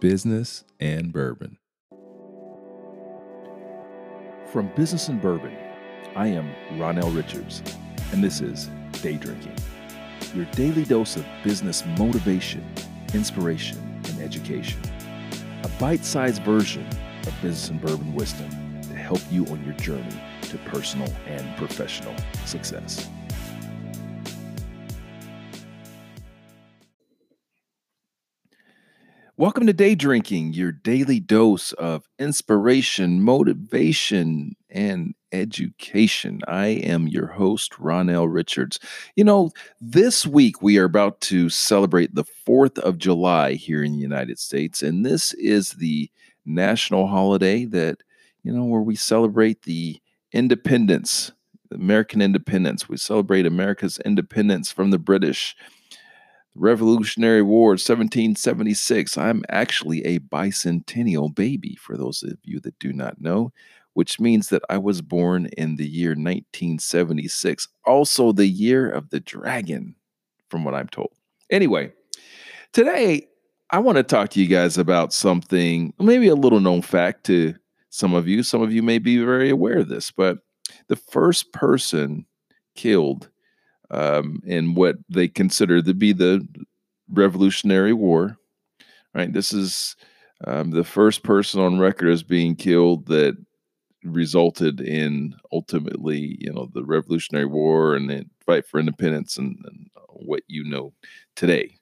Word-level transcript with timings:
business 0.00 0.64
and 0.78 1.12
bourbon. 1.12 1.58
From 4.52 4.70
Business 4.76 5.08
and 5.08 5.20
Bourbon, 5.20 5.56
I 6.14 6.28
am 6.28 6.54
Ronell 6.78 7.14
Richards, 7.14 7.62
and 8.12 8.22
this 8.22 8.40
is 8.40 8.70
Day 9.02 9.16
Drinking, 9.16 9.56
your 10.34 10.44
daily 10.52 10.84
dose 10.84 11.16
of 11.16 11.26
business 11.42 11.84
motivation, 11.98 12.64
inspiration, 13.12 13.78
and 14.04 14.20
education. 14.22 14.80
A 15.64 15.68
bite 15.80 16.04
sized 16.04 16.42
version 16.42 16.86
of 17.26 17.34
Business 17.42 17.70
and 17.70 17.80
Bourbon 17.80 18.14
wisdom 18.14 18.48
to 18.82 18.94
help 18.94 19.20
you 19.30 19.46
on 19.46 19.64
your 19.64 19.74
journey 19.74 20.22
to 20.42 20.58
personal 20.58 21.12
and 21.26 21.56
professional 21.56 22.14
success. 22.46 23.08
Welcome 29.38 29.68
to 29.68 29.72
Day 29.72 29.94
Drinking, 29.94 30.52
your 30.54 30.72
daily 30.72 31.20
dose 31.20 31.72
of 31.74 32.08
inspiration, 32.18 33.22
motivation, 33.22 34.56
and 34.68 35.14
education. 35.30 36.40
I 36.48 36.66
am 36.66 37.06
your 37.06 37.28
host, 37.28 37.74
Ronell 37.74 38.26
Richards. 38.28 38.80
You 39.14 39.22
know, 39.22 39.52
this 39.80 40.26
week 40.26 40.60
we 40.60 40.76
are 40.78 40.86
about 40.86 41.20
to 41.20 41.50
celebrate 41.50 42.16
the 42.16 42.24
4th 42.24 42.80
of 42.80 42.98
July 42.98 43.52
here 43.52 43.84
in 43.84 43.92
the 43.92 44.00
United 44.00 44.40
States, 44.40 44.82
and 44.82 45.06
this 45.06 45.34
is 45.34 45.74
the 45.74 46.10
national 46.44 47.06
holiday 47.06 47.64
that, 47.64 48.02
you 48.42 48.52
know, 48.52 48.64
where 48.64 48.82
we 48.82 48.96
celebrate 48.96 49.62
the 49.62 50.00
independence, 50.32 51.30
American 51.70 52.20
independence. 52.20 52.88
We 52.88 52.96
celebrate 52.96 53.46
America's 53.46 54.00
independence 54.04 54.72
from 54.72 54.90
the 54.90 54.98
British 54.98 55.54
Revolutionary 56.58 57.42
War, 57.42 57.70
1776. 57.70 59.16
I'm 59.16 59.44
actually 59.48 60.04
a 60.04 60.18
bicentennial 60.18 61.34
baby, 61.34 61.76
for 61.80 61.96
those 61.96 62.22
of 62.22 62.38
you 62.42 62.60
that 62.60 62.78
do 62.78 62.92
not 62.92 63.20
know, 63.20 63.52
which 63.94 64.18
means 64.18 64.48
that 64.48 64.62
I 64.68 64.78
was 64.78 65.00
born 65.00 65.46
in 65.56 65.76
the 65.76 65.88
year 65.88 66.10
1976, 66.10 67.68
also 67.84 68.32
the 68.32 68.46
year 68.46 68.90
of 68.90 69.10
the 69.10 69.20
dragon, 69.20 69.94
from 70.48 70.64
what 70.64 70.74
I'm 70.74 70.88
told. 70.88 71.12
Anyway, 71.50 71.92
today 72.72 73.28
I 73.70 73.78
want 73.78 73.96
to 73.96 74.02
talk 74.02 74.30
to 74.30 74.40
you 74.40 74.46
guys 74.46 74.78
about 74.78 75.12
something, 75.12 75.92
maybe 75.98 76.28
a 76.28 76.34
little 76.34 76.60
known 76.60 76.82
fact 76.82 77.24
to 77.26 77.54
some 77.90 78.14
of 78.14 78.26
you. 78.26 78.42
Some 78.42 78.62
of 78.62 78.72
you 78.72 78.82
may 78.82 78.98
be 78.98 79.18
very 79.18 79.50
aware 79.50 79.78
of 79.78 79.88
this, 79.88 80.10
but 80.10 80.38
the 80.88 80.96
first 80.96 81.52
person 81.52 82.26
killed 82.74 83.30
um, 83.90 84.40
in 84.44 84.74
what 84.74 84.96
they 85.08 85.28
consider 85.28 85.82
to 85.82 85.94
be 85.94 86.12
the 86.12 86.46
Revolutionary 87.10 87.92
War. 87.92 88.36
Right, 89.14 89.32
this 89.32 89.52
is 89.52 89.96
um, 90.46 90.70
the 90.70 90.84
first 90.84 91.22
person 91.22 91.60
on 91.60 91.78
record 91.78 92.10
as 92.10 92.22
being 92.22 92.54
killed 92.54 93.06
that 93.06 93.36
resulted 94.04 94.80
in 94.80 95.34
ultimately, 95.52 96.36
you 96.40 96.52
know, 96.52 96.68
the 96.72 96.84
Revolutionary 96.84 97.46
War 97.46 97.94
and 97.94 98.08
the 98.08 98.24
fight 98.44 98.66
for 98.66 98.78
independence 98.78 99.36
and, 99.36 99.58
and 99.64 99.90
what 100.08 100.42
you 100.46 100.64
know 100.64 100.92
today. 101.36 101.78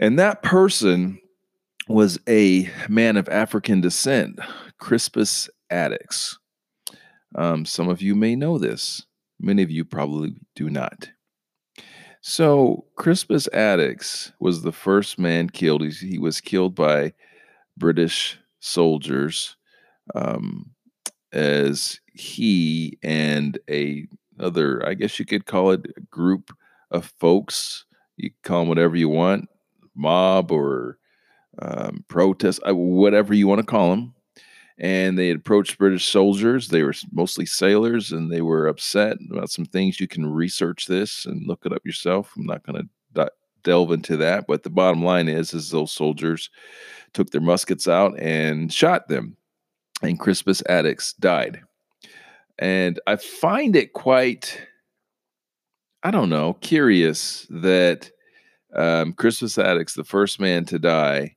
And 0.00 0.18
that 0.18 0.42
person 0.42 1.20
was 1.88 2.18
a 2.28 2.70
man 2.88 3.16
of 3.16 3.28
African 3.28 3.80
descent, 3.80 4.38
Crispus 4.78 5.48
Attucks. 5.70 6.36
Um, 7.34 7.64
some 7.64 7.88
of 7.88 8.00
you 8.00 8.14
may 8.14 8.36
know 8.36 8.58
this. 8.58 9.04
Many 9.40 9.62
of 9.62 9.70
you 9.70 9.84
probably 9.84 10.34
do 10.54 10.68
not. 10.68 11.08
So, 12.20 12.84
Crispus 12.96 13.48
Attucks 13.52 14.32
was 14.40 14.62
the 14.62 14.72
first 14.72 15.18
man 15.18 15.48
killed. 15.48 15.82
He, 15.82 15.90
he 15.90 16.18
was 16.18 16.40
killed 16.40 16.74
by 16.74 17.12
British 17.76 18.38
soldiers 18.58 19.56
um, 20.14 20.70
as 21.32 22.00
he 22.12 22.98
and 23.02 23.58
a 23.70 24.06
other, 24.40 24.86
I 24.86 24.94
guess 24.94 25.18
you 25.18 25.24
could 25.24 25.46
call 25.46 25.70
it 25.70 25.86
a 25.96 26.00
group 26.02 26.52
of 26.90 27.12
folks. 27.18 27.84
You 28.16 28.30
call 28.42 28.60
them 28.60 28.68
whatever 28.68 28.96
you 28.96 29.08
want, 29.08 29.48
mob 29.94 30.50
or 30.50 30.98
um, 31.60 32.04
protest, 32.08 32.60
uh, 32.68 32.74
whatever 32.74 33.34
you 33.34 33.46
want 33.46 33.60
to 33.60 33.66
call 33.66 33.90
them 33.90 34.14
and 34.78 35.18
they 35.18 35.30
approached 35.30 35.78
British 35.78 36.08
soldiers. 36.08 36.68
They 36.68 36.82
were 36.82 36.94
mostly 37.12 37.46
sailors, 37.46 38.12
and 38.12 38.30
they 38.30 38.42
were 38.42 38.68
upset 38.68 39.16
about 39.30 39.50
some 39.50 39.64
things. 39.64 40.00
You 40.00 40.08
can 40.08 40.26
research 40.26 40.86
this 40.86 41.26
and 41.26 41.46
look 41.46 41.66
it 41.66 41.72
up 41.72 41.84
yourself. 41.84 42.32
I'm 42.36 42.46
not 42.46 42.64
going 42.64 42.82
to 42.82 42.88
delve 43.64 43.92
into 43.92 44.16
that, 44.16 44.46
but 44.46 44.62
the 44.62 44.70
bottom 44.70 45.04
line 45.04 45.28
is, 45.28 45.52
is 45.52 45.70
those 45.70 45.92
soldiers 45.92 46.48
took 47.12 47.30
their 47.30 47.40
muskets 47.40 47.88
out 47.88 48.18
and 48.18 48.72
shot 48.72 49.08
them, 49.08 49.36
and 50.00 50.18
Crispus 50.18 50.62
Attucks 50.68 51.12
died. 51.14 51.60
And 52.58 52.98
I 53.06 53.16
find 53.16 53.76
it 53.76 53.92
quite, 53.92 54.66
I 56.02 56.10
don't 56.10 56.30
know, 56.30 56.54
curious 56.54 57.46
that 57.50 58.10
um, 58.74 59.12
Crispus 59.12 59.58
Attucks, 59.58 59.94
the 59.94 60.04
first 60.04 60.40
man 60.40 60.64
to 60.66 60.78
die 60.78 61.36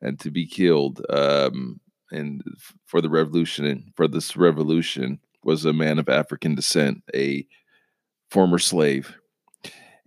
and 0.00 0.18
to 0.20 0.30
be 0.30 0.46
killed, 0.46 1.04
um, 1.10 1.80
and 2.10 2.42
for 2.86 3.00
the 3.00 3.10
revolution 3.10 3.92
for 3.94 4.08
this 4.08 4.36
revolution 4.36 5.20
was 5.42 5.64
a 5.64 5.72
man 5.72 5.98
of 5.98 6.08
African 6.08 6.54
descent, 6.54 7.02
a 7.14 7.46
former 8.30 8.58
slave. 8.58 9.16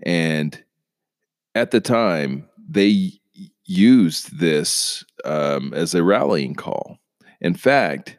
And 0.04 0.64
at 1.56 1.72
the 1.72 1.82
time, 1.82 2.48
they 2.70 3.14
used 3.66 4.40
this 4.40 5.04
um, 5.26 5.74
as 5.74 5.94
a 5.94 6.04
rallying 6.04 6.56
call. 6.56 7.00
In 7.42 7.56
fact, 7.56 8.18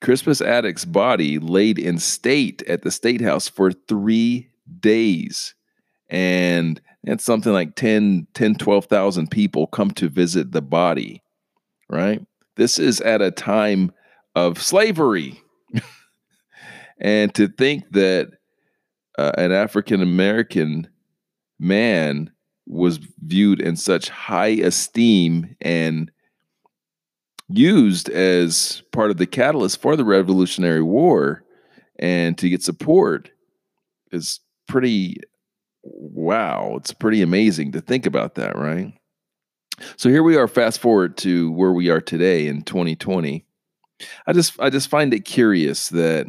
Crispus 0.00 0.40
Attucks' 0.40 0.84
body 0.84 1.38
laid 1.38 1.78
in 1.78 1.98
state 1.98 2.62
at 2.62 2.82
the 2.82 2.90
State 2.90 3.20
House 3.20 3.48
for 3.48 3.72
three 3.72 4.48
days. 4.80 5.54
And 6.08 6.80
something 7.18 7.52
like 7.52 7.76
10, 7.76 8.26
10 8.34 8.54
12,000 8.56 9.30
people 9.30 9.66
come 9.66 9.90
to 9.92 10.08
visit 10.08 10.52
the 10.52 10.62
body, 10.62 11.22
right? 11.88 12.20
This 12.60 12.78
is 12.78 13.00
at 13.00 13.22
a 13.22 13.30
time 13.30 13.90
of 14.34 14.60
slavery. 14.60 15.40
and 17.00 17.34
to 17.34 17.48
think 17.48 17.90
that 17.92 18.32
uh, 19.16 19.32
an 19.38 19.50
African 19.50 20.02
American 20.02 20.86
man 21.58 22.30
was 22.66 22.98
viewed 23.24 23.62
in 23.62 23.76
such 23.76 24.10
high 24.10 24.48
esteem 24.48 25.56
and 25.62 26.10
used 27.48 28.10
as 28.10 28.82
part 28.92 29.10
of 29.10 29.16
the 29.16 29.26
catalyst 29.26 29.80
for 29.80 29.96
the 29.96 30.04
Revolutionary 30.04 30.82
War 30.82 31.42
and 31.98 32.36
to 32.36 32.50
get 32.50 32.62
support 32.62 33.30
is 34.12 34.38
pretty 34.68 35.16
wow. 35.82 36.74
It's 36.76 36.92
pretty 36.92 37.22
amazing 37.22 37.72
to 37.72 37.80
think 37.80 38.04
about 38.04 38.34
that, 38.34 38.54
right? 38.54 38.92
So 39.96 40.08
here 40.08 40.22
we 40.22 40.36
are, 40.36 40.48
fast 40.48 40.80
forward 40.80 41.16
to 41.18 41.50
where 41.52 41.72
we 41.72 41.88
are 41.90 42.00
today 42.00 42.46
in 42.46 42.62
2020. 42.62 43.44
I 44.26 44.32
just 44.32 44.58
I 44.60 44.70
just 44.70 44.88
find 44.88 45.12
it 45.12 45.24
curious 45.24 45.88
that 45.90 46.26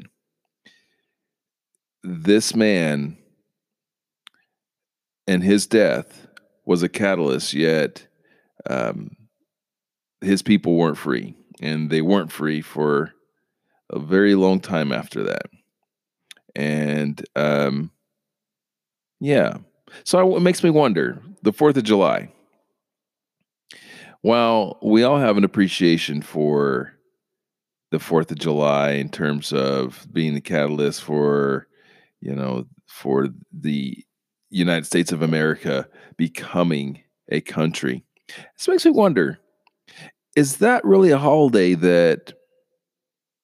this 2.03 2.55
man 2.55 3.17
and 5.27 5.43
his 5.43 5.67
death 5.67 6.27
was 6.65 6.83
a 6.83 6.89
catalyst, 6.89 7.53
yet 7.53 8.07
um, 8.69 9.15
his 10.19 10.41
people 10.41 10.75
weren't 10.75 10.97
free, 10.97 11.35
and 11.61 11.89
they 11.89 12.01
weren't 12.01 12.31
free 12.31 12.61
for 12.61 13.13
a 13.89 13.99
very 13.99 14.35
long 14.35 14.59
time 14.59 14.91
after 14.91 15.23
that. 15.23 15.45
And 16.55 17.23
um, 17.35 17.91
yeah, 19.19 19.57
so 20.03 20.35
it 20.35 20.41
makes 20.41 20.63
me 20.63 20.69
wonder: 20.69 21.21
the 21.41 21.53
Fourth 21.53 21.77
of 21.77 21.83
July 21.83 22.31
well, 24.23 24.79
we 24.81 25.03
all 25.03 25.17
have 25.17 25.37
an 25.37 25.43
appreciation 25.43 26.21
for 26.21 26.93
the 27.91 27.99
Fourth 27.99 28.31
of 28.31 28.39
July 28.39 28.91
in 28.91 29.09
terms 29.09 29.51
of 29.51 30.07
being 30.11 30.33
the 30.33 30.41
catalyst 30.41 31.03
for, 31.03 31.67
you 32.21 32.33
know, 32.33 32.65
for 32.87 33.27
the 33.51 33.97
United 34.49 34.85
States 34.85 35.11
of 35.11 35.21
America 35.21 35.87
becoming 36.17 37.01
a 37.29 37.41
country. 37.41 38.03
This 38.57 38.67
makes 38.67 38.85
me 38.85 38.91
wonder: 38.91 39.39
is 40.35 40.57
that 40.57 40.85
really 40.85 41.11
a 41.11 41.17
holiday 41.17 41.73
that 41.75 42.33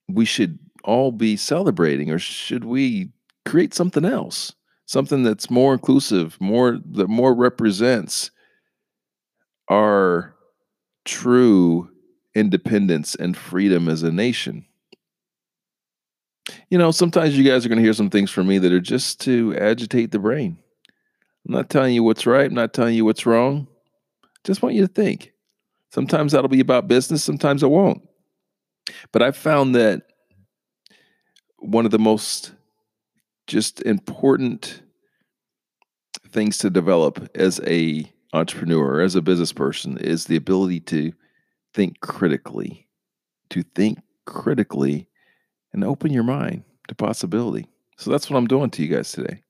we 0.08 0.26
should 0.26 0.60
all 0.84 1.12
be 1.12 1.36
celebrating, 1.36 2.12
or 2.12 2.20
should 2.20 2.64
we 2.64 3.10
create 3.46 3.74
something 3.74 4.06
else, 4.06 4.54
something 4.86 5.24
that's 5.24 5.50
more 5.50 5.74
inclusive, 5.74 6.40
more 6.40 6.80
that 6.92 7.10
more 7.10 7.34
represents 7.34 8.32
our 9.70 10.34
true 11.07 11.89
independence 12.36 13.15
and 13.15 13.36
freedom 13.36 13.89
as 13.89 14.04
a 14.04 14.12
nation. 14.12 14.65
You 16.69 16.77
know, 16.77 16.92
sometimes 16.92 17.38
you 17.38 17.44
guys 17.44 17.65
are 17.65 17.69
going 17.69 17.80
to 17.80 17.83
hear 17.83 17.94
some 17.94 18.09
things 18.09 18.30
from 18.30 18.48
me 18.48 18.59
that 18.59 18.71
are 18.71 18.80
just 18.80 19.19
to 19.21 19.56
agitate 19.57 20.12
the 20.12 20.19
brain. 20.19 20.57
I'm 21.48 21.56
not 21.56 21.69
telling 21.69 21.95
you 21.95 22.04
what's 22.04 22.25
right, 22.25 22.45
I'm 22.45 22.54
not 22.54 22.74
telling 22.74 22.94
you 22.94 23.06
what's 23.06 23.25
wrong. 23.25 23.68
Just 24.44 24.62
want 24.62 24.75
you 24.75 24.81
to 24.81 24.94
think. 24.94 25.33
Sometimes 25.92 26.33
that'll 26.33 26.50
be 26.50 26.59
about 26.59 26.88
business, 26.88 27.24
sometimes 27.24 27.63
it 27.63 27.69
won't. 27.69 28.07
But 29.12 29.24
I've 29.24 29.38
found 29.38 29.75
that 29.75 30.04
one 31.57 31.86
of 31.86 31.92
the 31.92 32.00
most 32.00 32.54
just 33.48 33.81
important 33.81 34.81
things 36.30 36.57
to 36.59 36.69
develop 36.69 37.30
as 37.36 37.59
a 37.65 38.12
entrepreneur, 38.34 39.02
as 39.02 39.16
a 39.16 39.22
business 39.22 39.54
person, 39.54 39.98
is 39.98 40.26
the 40.26 40.36
ability 40.36 40.80
to 40.82 41.14
think 41.74 42.00
critically, 42.02 42.88
to 43.50 43.64
think 43.76 44.00
critically 44.26 45.08
and 45.74 45.84
open 45.84 46.12
your 46.12 46.24
mind 46.24 46.64
to 46.88 46.96
possibility. 46.96 47.68
So 47.98 48.12
that's 48.12 48.30
what 48.30 48.38
I'm 48.38 48.48
doing 48.48 48.70
to 48.72 48.84
you 48.84 48.96
guys 48.96 49.12
today. 49.12 49.44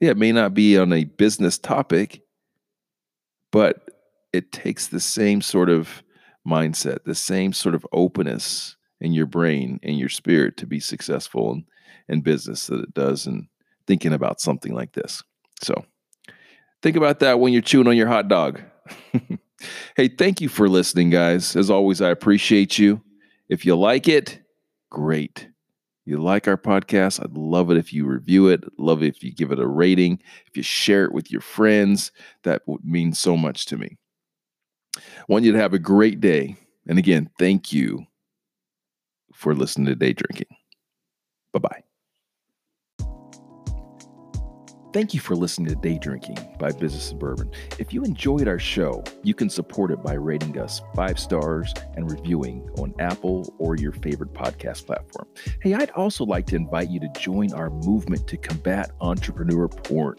Yeah, 0.00 0.10
it 0.10 0.16
may 0.16 0.32
not 0.32 0.54
be 0.54 0.78
on 0.78 0.92
a 0.92 1.04
business 1.04 1.58
topic, 1.58 2.22
but 3.50 3.88
it 4.32 4.50
takes 4.50 4.88
the 4.88 5.00
same 5.00 5.42
sort 5.42 5.68
of 5.70 6.02
mindset, 6.46 7.04
the 7.04 7.14
same 7.14 7.52
sort 7.52 7.74
of 7.74 7.86
openness 7.92 8.76
in 9.00 9.12
your 9.12 9.26
brain 9.26 9.78
and 9.82 9.98
your 9.98 10.08
spirit 10.08 10.56
to 10.56 10.66
be 10.66 10.80
successful 10.80 11.52
in, 11.52 11.64
in 12.08 12.20
business 12.20 12.66
that 12.66 12.80
it 12.80 12.94
does 12.94 13.26
in 13.26 13.48
thinking 13.86 14.12
about 14.12 14.40
something 14.40 14.74
like 14.74 14.92
this. 14.92 15.22
So 15.60 15.84
think 16.82 16.96
about 16.96 17.20
that 17.20 17.40
when 17.40 17.52
you're 17.52 17.62
chewing 17.62 17.86
on 17.86 17.96
your 17.96 18.08
hot 18.08 18.28
dog. 18.28 18.60
hey, 19.96 20.08
thank 20.08 20.40
you 20.40 20.48
for 20.48 20.68
listening, 20.68 21.10
guys. 21.10 21.56
As 21.56 21.70
always, 21.70 22.00
I 22.02 22.10
appreciate 22.10 22.78
you. 22.78 23.00
If 23.48 23.64
you 23.64 23.76
like 23.76 24.08
it, 24.08 24.40
great. 24.90 25.48
You 26.04 26.18
like 26.18 26.48
our 26.48 26.56
podcast? 26.56 27.22
I'd 27.22 27.36
love 27.36 27.70
it 27.70 27.76
if 27.76 27.92
you 27.92 28.06
review 28.06 28.48
it. 28.48 28.64
Love 28.78 29.02
it 29.02 29.08
if 29.08 29.22
you 29.22 29.32
give 29.32 29.52
it 29.52 29.60
a 29.60 29.66
rating. 29.66 30.20
If 30.46 30.56
you 30.56 30.62
share 30.62 31.04
it 31.04 31.12
with 31.12 31.30
your 31.30 31.40
friends, 31.40 32.10
that 32.42 32.62
would 32.66 32.84
mean 32.84 33.12
so 33.12 33.36
much 33.36 33.66
to 33.66 33.76
me. 33.76 33.98
Want 35.28 35.44
you 35.44 35.52
to 35.52 35.58
have 35.58 35.74
a 35.74 35.78
great 35.78 36.20
day. 36.20 36.56
And 36.88 36.98
again, 36.98 37.30
thank 37.38 37.72
you 37.72 38.04
for 39.32 39.54
listening 39.54 39.86
to 39.86 39.94
Day 39.94 40.12
Drinking. 40.12 40.56
Bye 41.52 41.60
bye. 41.60 41.81
Thank 44.92 45.14
you 45.14 45.20
for 45.20 45.34
listening 45.34 45.68
to 45.68 45.74
Day 45.74 45.96
Drinking 45.96 46.36
by 46.58 46.70
Business 46.70 47.12
and 47.12 47.18
Bourbon. 47.18 47.50
If 47.78 47.94
you 47.94 48.04
enjoyed 48.04 48.46
our 48.46 48.58
show, 48.58 49.02
you 49.22 49.32
can 49.32 49.48
support 49.48 49.90
it 49.90 50.02
by 50.02 50.12
rating 50.12 50.58
us 50.58 50.82
five 50.94 51.18
stars 51.18 51.72
and 51.96 52.10
reviewing 52.10 52.68
on 52.76 52.94
Apple 52.98 53.54
or 53.58 53.74
your 53.74 53.92
favorite 53.92 54.34
podcast 54.34 54.84
platform. 54.84 55.28
Hey, 55.62 55.72
I'd 55.72 55.92
also 55.92 56.26
like 56.26 56.46
to 56.48 56.56
invite 56.56 56.90
you 56.90 57.00
to 57.00 57.08
join 57.18 57.54
our 57.54 57.70
movement 57.70 58.26
to 58.26 58.36
combat 58.36 58.90
entrepreneur 59.00 59.66
porn. 59.66 60.16